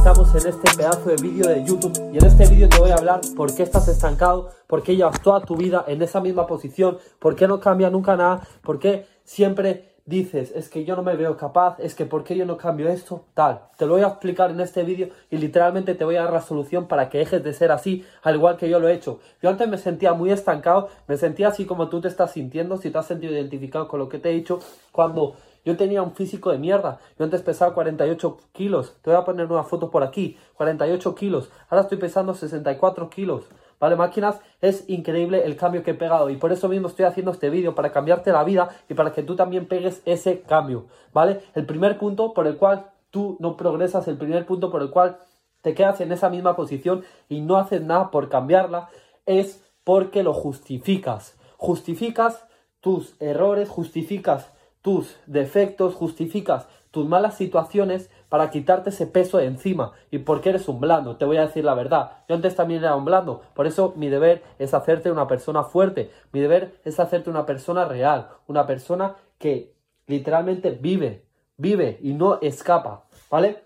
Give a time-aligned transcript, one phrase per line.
[0.00, 2.94] estamos en este pedazo de vídeo de YouTube y en este vídeo te voy a
[2.94, 6.96] hablar por qué estás estancado, por qué llevas toda tu vida en esa misma posición,
[7.18, 11.16] por qué no cambia nunca nada, por qué siempre dices, es que yo no me
[11.16, 13.60] veo capaz, es que por qué yo no cambio esto, tal.
[13.76, 16.40] Te lo voy a explicar en este vídeo y literalmente te voy a dar la
[16.40, 19.20] solución para que dejes de ser así, al igual que yo lo he hecho.
[19.42, 22.90] Yo antes me sentía muy estancado, me sentía así como tú te estás sintiendo, si
[22.90, 24.60] te has sentido identificado con lo que te he dicho,
[24.92, 25.34] cuando
[25.64, 26.98] yo tenía un físico de mierda.
[27.18, 28.96] Yo antes pesaba 48 kilos.
[29.02, 30.36] Te voy a poner una foto por aquí.
[30.54, 31.50] 48 kilos.
[31.68, 33.44] Ahora estoy pesando 64 kilos.
[33.80, 34.40] ¿Vale, máquinas?
[34.60, 37.74] Es increíble el cambio que he pegado y por eso mismo estoy haciendo este vídeo,
[37.74, 40.84] para cambiarte la vida y para que tú también pegues ese cambio,
[41.14, 41.40] ¿vale?
[41.54, 45.16] El primer punto por el cual tú no progresas, el primer punto por el cual
[45.62, 48.90] te quedas en esa misma posición y no haces nada por cambiarla,
[49.24, 51.38] es porque lo justificas.
[51.56, 52.46] Justificas
[52.80, 54.50] tus errores, justificas
[54.82, 59.92] tus defectos, justificas tus malas situaciones para quitarte ese peso de encima.
[60.10, 62.12] Y porque eres un blando, te voy a decir la verdad.
[62.28, 63.42] Yo antes también era un blando.
[63.54, 66.10] Por eso mi deber es hacerte una persona fuerte.
[66.32, 68.28] Mi deber es hacerte una persona real.
[68.46, 69.74] Una persona que
[70.06, 71.24] literalmente vive,
[71.56, 73.04] vive y no escapa.
[73.30, 73.62] ¿Vale?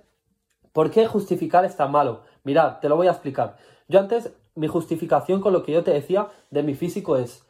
[0.73, 2.23] ¿Por qué justificar es tan malo?
[2.43, 3.57] Mirad, te lo voy a explicar.
[3.89, 7.47] Yo antes, mi justificación con lo que yo te decía de mi físico es,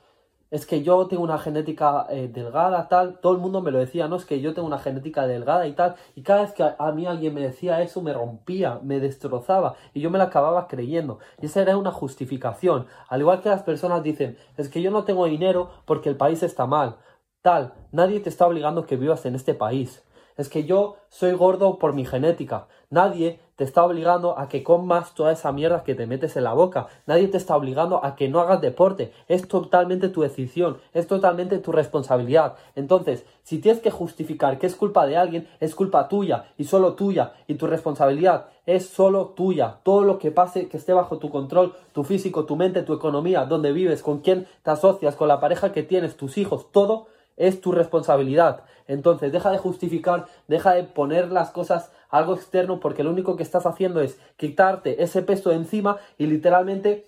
[0.55, 4.07] es que yo tengo una genética eh, delgada, tal, todo el mundo me lo decía,
[4.07, 6.93] no, es que yo tengo una genética delgada y tal, y cada vez que a,
[6.93, 11.19] mí alguien me decía eso me rompía, me destrozaba, y yo me la acababa creyendo,
[11.43, 15.03] y esa era una justificación, al igual que las personas dicen, es que yo no
[15.03, 16.99] tengo dinero porque el país está mal,
[17.43, 20.05] tal, nadie te está obligando que vivas en este país,
[20.37, 22.67] es que yo soy gordo por mi genética.
[22.91, 26.55] Nadie te está obligando a que comas toda esa mierda que te metes en la
[26.55, 26.89] boca.
[27.07, 29.13] Nadie te está obligando a que no hagas deporte.
[29.29, 32.57] Es totalmente tu decisión, es totalmente tu responsabilidad.
[32.75, 36.95] Entonces, si tienes que justificar que es culpa de alguien, es culpa tuya y solo
[36.95, 37.35] tuya.
[37.47, 39.79] Y tu responsabilidad es solo tuya.
[39.83, 43.45] Todo lo que pase, que esté bajo tu control, tu físico, tu mente, tu economía,
[43.45, 47.61] donde vives, con quién te asocias, con la pareja que tienes, tus hijos, todo es
[47.61, 48.65] tu responsabilidad.
[48.87, 53.43] Entonces, deja de justificar, deja de poner las cosas algo externo porque lo único que
[53.43, 57.07] estás haciendo es quitarte ese peso de encima y literalmente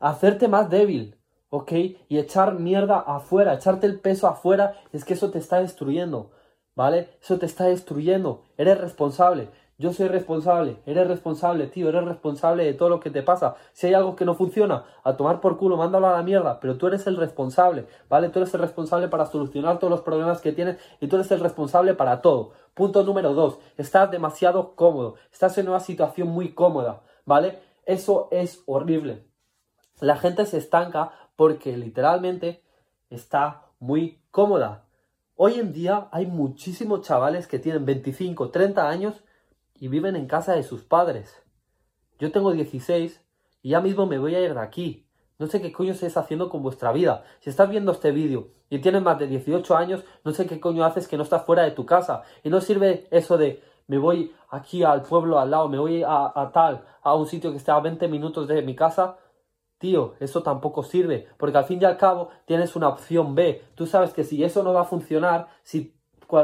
[0.00, 1.16] hacerte más débil,
[1.50, 1.72] ¿ok?
[2.08, 6.30] Y echar mierda afuera, echarte el peso afuera, es que eso te está destruyendo,
[6.74, 7.10] ¿vale?
[7.20, 9.48] Eso te está destruyendo, eres responsable.
[9.82, 13.56] Yo soy responsable, eres responsable, tío, eres responsable de todo lo que te pasa.
[13.72, 16.78] Si hay algo que no funciona, a tomar por culo, mándalo a la mierda, pero
[16.78, 18.28] tú eres el responsable, ¿vale?
[18.28, 21.40] Tú eres el responsable para solucionar todos los problemas que tienes y tú eres el
[21.40, 22.52] responsable para todo.
[22.74, 27.58] Punto número dos, estás demasiado cómodo, estás en una situación muy cómoda, ¿vale?
[27.84, 29.26] Eso es horrible.
[29.98, 32.62] La gente se estanca porque literalmente
[33.10, 34.84] está muy cómoda.
[35.34, 39.24] Hoy en día hay muchísimos chavales que tienen 25, 30 años
[39.82, 41.42] y viven en casa de sus padres.
[42.20, 43.20] Yo tengo 16
[43.62, 45.08] y ya mismo me voy a ir de aquí.
[45.40, 47.24] No sé qué coño estáis haciendo con vuestra vida.
[47.40, 50.84] Si estás viendo este vídeo y tienes más de 18 años, no sé qué coño
[50.84, 52.22] haces que no estás fuera de tu casa.
[52.44, 56.30] Y no sirve eso de me voy aquí al pueblo al lado, me voy a,
[56.32, 59.16] a tal, a un sitio que está a 20 minutos de mi casa.
[59.78, 63.64] Tío, eso tampoco sirve, porque al fin y al cabo tienes una opción B.
[63.74, 66.00] Tú sabes que si eso no va a funcionar, si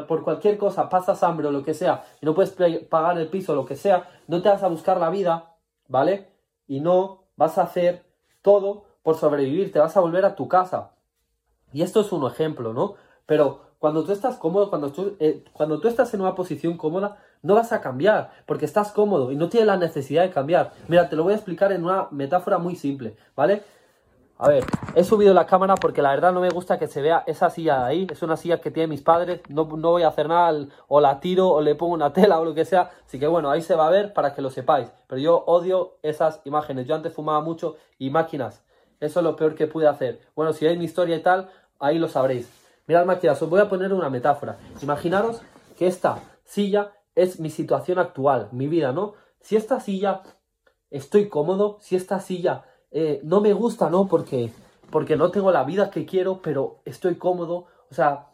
[0.07, 2.55] por cualquier cosa pasas hambre o lo que sea y no puedes
[2.91, 5.57] pagar el piso o lo que sea, no te vas a buscar la vida,
[5.89, 6.29] ¿vale?
[6.67, 8.05] Y no vas a hacer
[8.43, 10.91] todo por sobrevivir, te vas a volver a tu casa.
[11.73, 12.97] Y esto es un ejemplo, ¿no?
[13.25, 17.19] Pero cuando tú estás cómodo, cuando tú, eh, cuando tú estás en una posición cómoda,
[17.43, 20.73] no vas a cambiar, porque estás cómodo y no tienes la necesidad de cambiar.
[20.89, 23.63] Mira, te lo voy a explicar en una metáfora muy simple, ¿vale?
[24.41, 27.25] A ver, he subido la cámara porque la verdad no me gusta que se vea
[27.27, 28.07] esa silla de ahí.
[28.09, 29.41] Es una silla que tienen mis padres.
[29.49, 32.45] No, no voy a hacer nada, o la tiro, o le pongo una tela, o
[32.45, 32.93] lo que sea.
[33.05, 34.93] Así que bueno, ahí se va a ver para que lo sepáis.
[35.09, 36.87] Pero yo odio esas imágenes.
[36.87, 38.63] Yo antes fumaba mucho y máquinas.
[39.01, 40.21] Eso es lo peor que pude hacer.
[40.37, 41.51] Bueno, si veis mi historia y tal,
[41.81, 42.49] ahí lo sabréis.
[42.87, 44.57] Mirad máquinas, os voy a poner una metáfora.
[44.81, 45.43] Imaginaros
[45.77, 49.15] que esta silla es mi situación actual, mi vida, ¿no?
[49.41, 50.23] Si esta silla
[50.91, 54.09] estoy cómodo, si esta silla eh, no me gusta, ¿no?
[54.09, 54.51] Porque,
[54.91, 57.67] porque no tengo la vida que quiero, pero estoy cómodo.
[57.91, 58.27] O sea,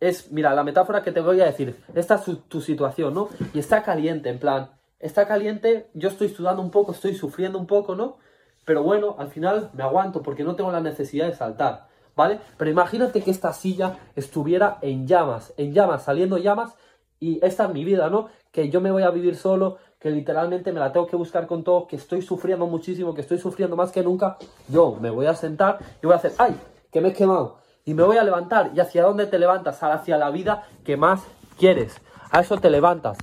[0.00, 3.28] es, mira, la metáfora que te voy a decir, esta es tu situación, ¿no?
[3.54, 7.66] Y está caliente, en plan, está caliente, yo estoy sudando un poco, estoy sufriendo un
[7.66, 8.16] poco, ¿no?
[8.64, 12.40] Pero bueno, al final me aguanto porque no tengo la necesidad de saltar, ¿vale?
[12.56, 16.74] Pero imagínate que esta silla estuviera en llamas, en llamas, saliendo llamas,
[17.18, 18.28] y esta es mi vida, ¿no?
[18.50, 21.62] Que yo me voy a vivir solo, que literalmente me la tengo que buscar con
[21.62, 24.36] todo, que estoy sufriendo muchísimo, que estoy sufriendo más que nunca,
[24.68, 26.56] yo me voy a sentar y voy a hacer, ¡ay!
[26.90, 27.58] Que me he quemado.
[27.84, 28.72] Y me voy a levantar.
[28.74, 29.80] ¿Y hacia dónde te levantas?
[29.80, 31.22] Hacia la vida que más
[31.56, 32.00] quieres.
[32.32, 33.16] A eso te levantas,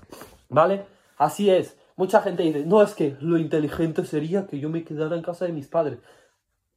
[0.48, 0.86] ¿vale?
[1.18, 1.78] Así es.
[1.98, 5.44] Mucha gente dice, no, es que lo inteligente sería que yo me quedara en casa
[5.44, 6.00] de mis padres.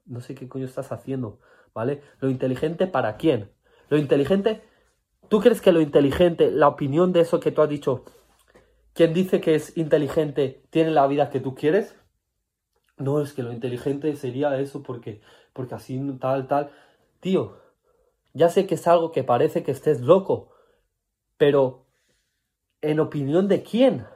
[0.05, 1.39] No sé qué coño estás haciendo,
[1.73, 2.03] ¿vale?
[2.19, 3.53] Lo inteligente para quién?
[3.89, 4.65] Lo inteligente,
[5.29, 8.05] ¿tú crees que lo inteligente, la opinión de eso que tú has dicho,
[8.95, 11.97] quien dice que es inteligente tiene la vida que tú quieres?
[12.99, 15.21] No, es que lo inteligente sería eso porque,
[15.53, 16.71] porque así tal, tal.
[17.21, 17.57] Tío,
[18.35, 20.51] ya sé que es algo que parece que estés loco,
[21.37, 21.87] pero
[22.81, 24.07] ¿en opinión de quién?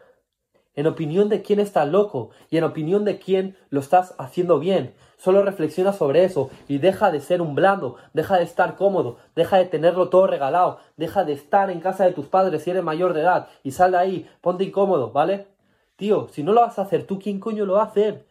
[0.76, 4.94] En opinión de quién estás loco y en opinión de quién lo estás haciendo bien.
[5.16, 9.56] Solo reflexiona sobre eso y deja de ser un blando, deja de estar cómodo, deja
[9.56, 13.14] de tenerlo todo regalado, deja de estar en casa de tus padres si eres mayor
[13.14, 15.48] de edad y sal de ahí, ponte incómodo, ¿vale?
[15.96, 18.26] Tío, si no lo vas a hacer tú, ¿quién coño lo va a hacer?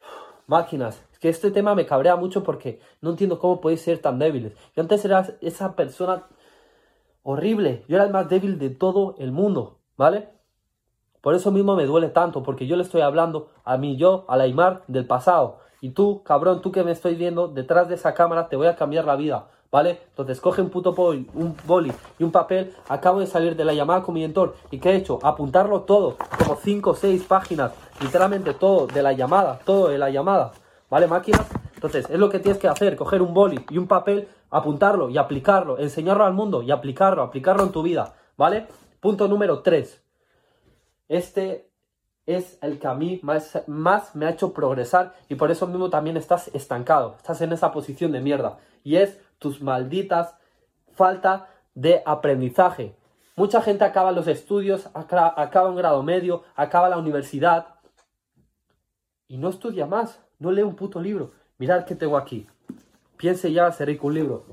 [0.46, 4.20] Máquinas, es que este tema me cabrea mucho porque no entiendo cómo podéis ser tan
[4.20, 4.52] débiles.
[4.76, 6.28] Yo antes era esa persona
[7.24, 10.35] horrible, yo era el más débil de todo el mundo, ¿vale?
[11.26, 14.36] Por eso mismo me duele tanto, porque yo le estoy hablando a mí, yo, a
[14.36, 15.58] la Aymar del pasado.
[15.80, 18.76] Y tú, cabrón, tú que me estoy viendo, detrás de esa cámara te voy a
[18.76, 19.98] cambiar la vida, ¿vale?
[20.10, 22.72] Entonces coge un puto boli, un boli y un papel.
[22.88, 24.54] Acabo de salir de la llamada con mi mentor.
[24.70, 25.18] ¿Y qué he hecho?
[25.20, 30.10] Apuntarlo todo, como 5 o 6 páginas, literalmente todo de la llamada, todo de la
[30.10, 30.52] llamada,
[30.88, 31.44] ¿vale, máquinas?
[31.74, 35.18] Entonces, es lo que tienes que hacer, coger un boli y un papel, apuntarlo y
[35.18, 38.68] aplicarlo, enseñarlo al mundo y aplicarlo, aplicarlo en tu vida, ¿vale?
[39.00, 40.05] Punto número 3.
[41.08, 41.70] Este
[42.26, 46.16] es el que a mí más, me ha hecho progresar y por eso mismo también
[46.16, 50.34] estás estancado, estás en esa posición de mierda y es tus malditas
[50.92, 52.96] falta de aprendizaje.
[53.36, 57.66] Mucha gente acaba los estudios, acaba un grado medio, acaba la universidad
[59.28, 61.32] y no estudia más, no lee un puto libro.
[61.58, 62.46] Mirad qué tengo aquí.
[63.16, 64.44] Piense ya, seré un libro.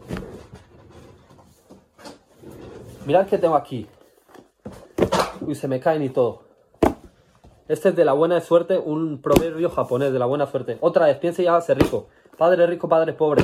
[3.05, 3.88] Mirad qué tengo aquí.
[5.45, 6.43] Uy, se me caen y todo.
[7.67, 10.77] Este es de la buena suerte, un proverbio japonés de la buena suerte.
[10.79, 12.07] Otra vez, piense y hágase rico.
[12.37, 13.43] Padre rico, padre pobre.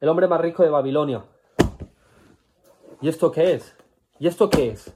[0.00, 1.24] El hombre más rico de Babilonia.
[3.00, 3.76] ¿Y esto qué es?
[4.18, 4.94] ¿Y esto qué es?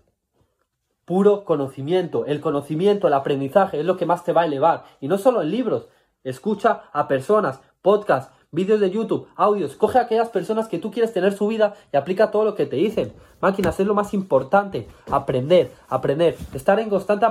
[1.07, 2.27] Puro conocimiento.
[2.27, 4.85] El conocimiento, el aprendizaje es lo que más te va a elevar.
[5.01, 5.89] Y no solo en libros.
[6.23, 11.13] Escucha a personas, podcasts, vídeos de YouTube, audios, coge a aquellas personas que tú quieres
[11.13, 13.13] tener su vida y aplica todo lo que te dicen.
[13.41, 17.27] Máquinas, es lo más importante, aprender, aprender, estar en constante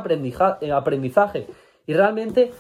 [0.61, 1.47] eh, aprendizaje.
[1.87, 2.51] Y realmente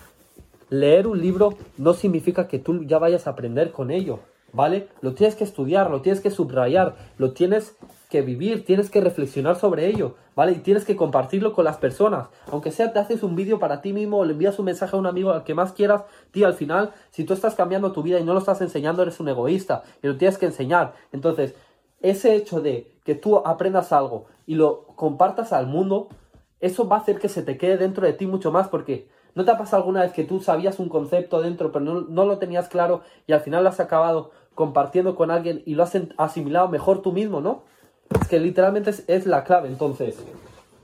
[0.69, 4.19] leer un libro no significa que tú ya vayas a aprender con ello,
[4.53, 4.87] ¿vale?
[5.01, 7.75] Lo tienes que estudiar, lo tienes que subrayar, lo tienes
[8.13, 10.51] que vivir, tienes que reflexionar sobre ello, ¿vale?
[10.51, 12.27] Y tienes que compartirlo con las personas.
[12.51, 15.07] Aunque sea te haces un vídeo para ti mismo le envías un mensaje a un
[15.07, 18.23] amigo al que más quieras, tío, al final, si tú estás cambiando tu vida y
[18.23, 20.93] no lo estás enseñando, eres un egoísta y lo tienes que enseñar.
[21.11, 21.55] Entonces,
[22.01, 26.09] ese hecho de que tú aprendas algo y lo compartas al mundo,
[26.59, 29.43] eso va a hacer que se te quede dentro de ti mucho más porque ¿no
[29.43, 32.37] te ha pasado alguna vez que tú sabías un concepto dentro pero no, no lo
[32.37, 36.69] tenías claro y al final lo has acabado compartiendo con alguien y lo has asimilado
[36.69, 37.63] mejor tú mismo, ¿no?
[38.21, 39.67] Es que literalmente es, la clave.
[39.67, 40.17] Entonces,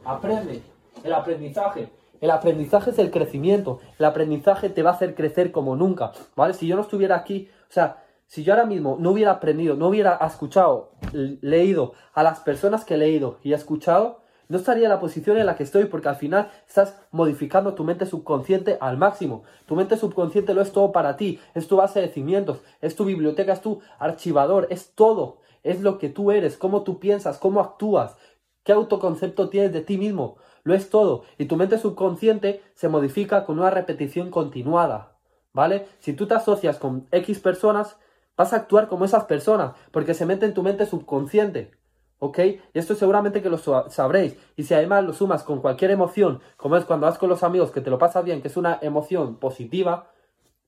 [0.06, 0.62] aprende.
[1.04, 1.90] El aprendizaje.
[2.22, 3.80] El aprendizaje es el crecimiento.
[3.98, 6.12] El aprendizaje te va a hacer crecer como nunca.
[6.36, 6.54] ¿Vale?
[6.54, 9.88] Si yo no estuviera aquí, o sea, si yo ahora mismo no hubiera aprendido, no
[9.88, 14.90] hubiera escuchado, leído a las personas que he leído y he escuchado, no estaría en
[14.90, 18.98] la posición en la que estoy porque al final estás modificando tu mente subconsciente al
[18.98, 19.44] máximo.
[19.66, 23.06] Tu mente subconsciente lo es todo para ti, es tu base de cimientos, es tu
[23.06, 27.60] biblioteca, es tu archivador, es todo es lo que tú eres, cómo tú piensas, cómo
[27.60, 28.18] actúas,
[28.64, 30.38] qué autoconcepto tienes de ti mismo.
[30.64, 31.24] Lo es todo.
[31.38, 35.18] Y tu mente subconsciente se modifica con una repetición continuada.
[35.54, 35.88] ¿Vale?
[36.00, 37.98] Si tú te asocias con X personas,
[38.38, 41.72] vas a actuar como esas personas, porque se mete en tu mente subconsciente.
[42.20, 42.40] ¿Ok?
[42.40, 44.38] Y esto seguramente que lo sabréis.
[44.56, 47.72] Y si además lo sumas con cualquier emoción, como es cuando vas con los amigos
[47.72, 50.12] que te lo pasas bien, que es una emoción positiva,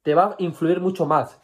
[0.02, 1.40] te va a influir mucho más.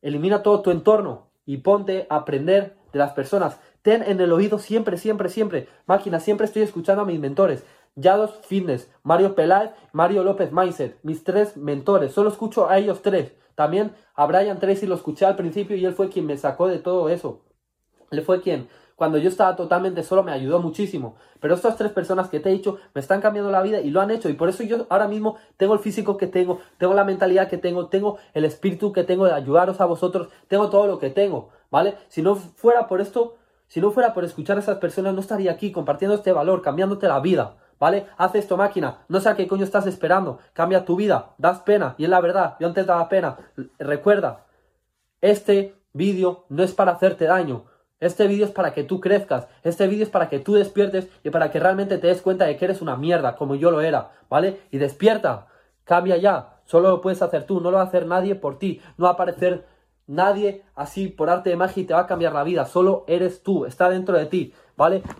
[0.00, 3.58] Elimina todo tu entorno y ponte a aprender de las personas.
[3.82, 5.68] Ten en el oído siempre, siempre, siempre.
[5.86, 7.64] Máquina, siempre estoy escuchando a mis mentores.
[7.94, 12.12] Yados Fitness, Mario Peláez, Mario López Mindset, mis tres mentores.
[12.12, 13.32] Solo escucho a ellos tres.
[13.54, 16.78] También a Brian Tracy lo escuché al principio y él fue quien me sacó de
[16.78, 17.42] todo eso.
[18.10, 18.68] Él fue quien,
[19.02, 21.16] cuando yo estaba totalmente solo, me ayudó muchísimo.
[21.40, 24.00] Pero estas tres personas que te he dicho me están cambiando la vida y lo
[24.00, 24.28] han hecho.
[24.28, 27.58] Y por eso yo ahora mismo tengo el físico que tengo, tengo la mentalidad que
[27.58, 31.50] tengo, tengo el espíritu que tengo de ayudaros a vosotros, tengo todo lo que tengo.
[31.72, 31.96] ¿vale?
[32.06, 35.50] Si no fuera por esto, si no fuera por escuchar a esas personas, no estaría
[35.50, 38.06] aquí compartiendo este valor, cambiándote la vida, ¿vale?
[38.18, 41.96] Haz esto, máquina, no sé a qué coño estás esperando, cambia tu vida, das pena,
[41.98, 43.38] y es la verdad, yo antes daba pena.
[43.80, 44.44] Recuerda,
[45.20, 47.64] este vídeo no es para hacerte daño,
[48.02, 51.30] Este vídeo es para que tú crezcas, este vídeo es para que tú despiertes y
[51.30, 54.10] para que realmente te des cuenta de que eres una mierda, como yo lo era,
[54.28, 54.58] ¿vale?
[54.72, 55.46] Y despierta,
[55.84, 58.80] cambia ya, solo lo puedes hacer tú, no lo va a hacer nadie por ti,
[58.96, 59.66] no va a aparecer
[60.08, 63.44] nadie así por arte de magia y te va a cambiar la vida, solo eres
[63.44, 64.52] tú, está dentro de ti.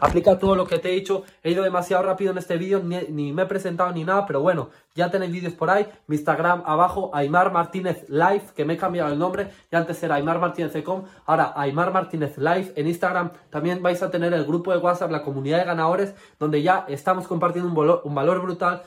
[0.01, 1.25] Aplica todo lo que te he dicho.
[1.43, 4.71] He ido demasiado rápido en este vídeo, ni, me he presentado ni nada, pero bueno,
[4.95, 5.87] ya tenéis vídeos por ahí.
[6.07, 9.51] Mi Instagram abajo, Aymar Martínez Live, que me he cambiado el nombre.
[9.71, 12.73] Y antes era Aymar Martínez Ecom, ahora Aymar Martínez Live.
[12.77, 16.63] En Instagram también vais a tener el grupo de WhatsApp, la comunidad de ganadores, donde
[16.63, 17.69] ya estamos compartiendo
[18.05, 18.83] un valor brutal.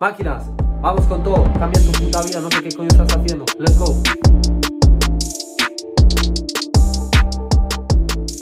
[0.00, 0.50] Máquinas,
[0.80, 1.44] vamos con todo.
[1.58, 3.44] Cambia tu puta vida, no sé qué coño estás haciendo.
[3.58, 4.53] Let's go.